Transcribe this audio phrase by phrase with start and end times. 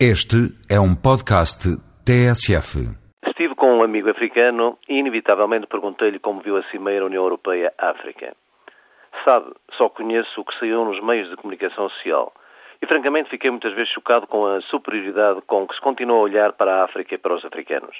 [0.00, 1.70] Este é um podcast
[2.04, 2.82] TSF.
[3.24, 8.34] Estive com um amigo africano e, inevitavelmente, perguntei-lhe como viu a Cimeira União Europeia-África.
[9.24, 12.34] Sabe, só conheço o que saiu nos meios de comunicação social.
[12.82, 16.52] E, francamente, fiquei muitas vezes chocado com a superioridade com que se continua a olhar
[16.54, 17.96] para a África e para os africanos.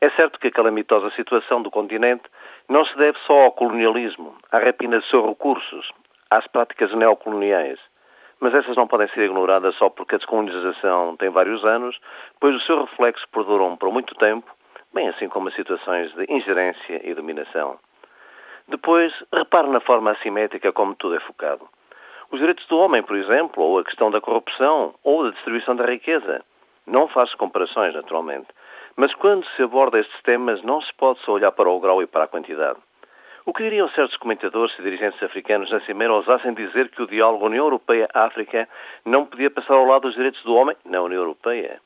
[0.00, 2.24] É certo que a calamitosa situação do continente
[2.66, 5.86] não se deve só ao colonialismo, à rapina de seus recursos,
[6.30, 7.78] às práticas neocoloniais
[8.40, 11.98] mas essas não podem ser ignoradas só porque a descolonização tem vários anos,
[12.40, 14.50] pois o seu reflexo perduram por muito tempo,
[14.92, 17.78] bem assim como as situações de ingerência e dominação.
[18.66, 21.68] Depois, repare na forma assimétrica como tudo é focado.
[22.30, 25.84] Os direitos do homem, por exemplo, ou a questão da corrupção, ou da distribuição da
[25.84, 26.44] riqueza.
[26.86, 28.46] Não faço comparações, naturalmente.
[28.96, 32.06] Mas quando se aborda estes temas, não se pode só olhar para o grau e
[32.06, 32.78] para a quantidade.
[33.50, 37.46] O que diriam certos comentadores e dirigentes africanos na Cimeira ousassem dizer que o diálogo
[37.46, 38.68] União Europeia-África
[39.04, 41.80] não podia passar ao lado dos direitos do homem na União Europeia?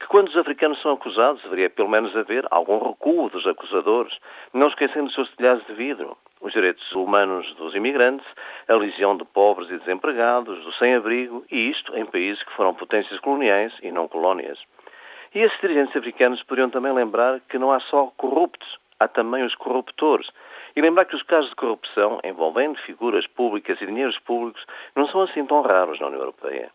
[0.00, 4.16] Que quando os africanos são acusados, deveria pelo menos haver algum recuo dos acusadores,
[4.54, 8.26] não esquecendo os seus telhados de vidro, os direitos humanos dos imigrantes,
[8.66, 13.20] a legião de pobres e desempregados, do sem-abrigo, e isto em países que foram potências
[13.20, 14.58] coloniais e não colónias.
[15.34, 19.54] E esses dirigentes africanos poderiam também lembrar que não há só corruptos, há também os
[19.54, 20.26] corruptores,
[20.74, 25.22] e lembrar que os casos de corrupção envolvendo figuras públicas e dinheiros públicos não são
[25.22, 26.70] assim tão raros na União Europeia.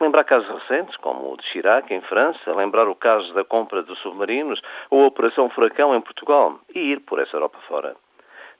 [0.00, 3.96] Lembrar casos recentes, como o de Chirac, em França, lembrar o caso da compra de
[3.96, 4.60] submarinos
[4.90, 7.96] ou a Operação Furacão em Portugal e ir por essa Europa fora.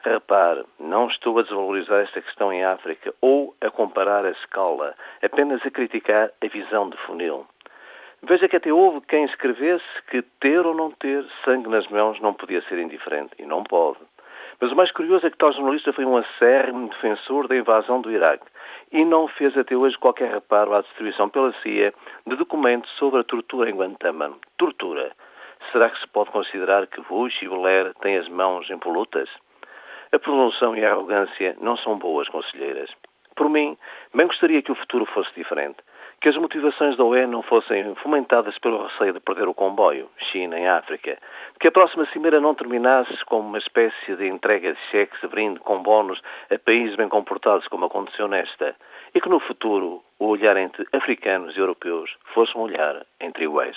[0.00, 5.64] Repare, não estou a desvalorizar esta questão em África ou a comparar a escala, apenas
[5.64, 7.46] a criticar a visão de funil.
[8.22, 12.34] Veja que até houve quem escrevesse que ter ou não ter sangue nas mãos não
[12.34, 13.98] podia ser indiferente, e não pode.
[14.60, 18.10] Mas o mais curioso é que tal jornalista foi um acérrimo defensor da invasão do
[18.10, 18.46] Iraque
[18.90, 21.94] e não fez até hoje qualquer reparo à distribuição pela CIA
[22.26, 24.36] de documentos sobre a tortura em Guantánamo.
[24.56, 25.12] Tortura.
[25.70, 29.28] Será que se pode considerar que Bush e Blair têm as mãos impolutas?
[30.10, 32.90] A presunção e a arrogância não são boas conselheiras.
[33.38, 33.78] Por mim,
[34.12, 35.78] bem gostaria que o futuro fosse diferente
[36.20, 40.58] que as motivações da UE não fossem fomentadas pelo receio de perder o comboio, China
[40.58, 41.16] em África,
[41.60, 45.60] que a próxima cimeira não terminasse como uma espécie de entrega de cheques de brinde
[45.60, 48.74] com bónus a países bem comportados como aconteceu nesta,
[49.14, 53.76] e que no futuro o olhar entre africanos e europeus fosse um olhar entre iguais.